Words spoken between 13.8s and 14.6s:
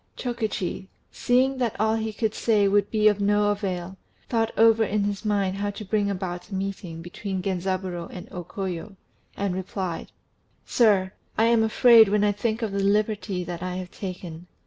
taken.